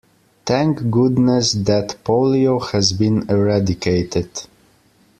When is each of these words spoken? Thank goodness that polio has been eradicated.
Thank 0.47 0.89
goodness 0.89 1.51
that 1.53 1.95
polio 2.03 2.59
has 2.71 2.91
been 2.91 3.29
eradicated. 3.29 4.27